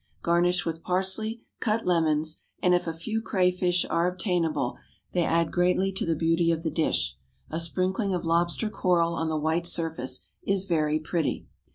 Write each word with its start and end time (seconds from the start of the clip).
Garnish 0.23 0.65
with 0.65 0.81
parsley, 0.81 1.43
cut 1.59 1.85
lemons, 1.85 2.39
and 2.59 2.73
if 2.73 2.87
a 2.87 2.91
few 2.91 3.21
crayfish 3.21 3.85
are 3.87 4.07
obtainable 4.07 4.75
they 5.11 5.23
add 5.23 5.51
greatly 5.51 5.91
to 5.91 6.07
the 6.07 6.15
beauty 6.15 6.51
of 6.51 6.63
the 6.63 6.71
dish. 6.71 7.17
A 7.51 7.59
sprinkling 7.59 8.11
of 8.11 8.25
lobster 8.25 8.71
coral 8.71 9.13
on 9.13 9.29
the 9.29 9.37
white 9.37 9.67
surface 9.67 10.21
is 10.41 10.65
very 10.65 10.99
pretty. 10.99 11.45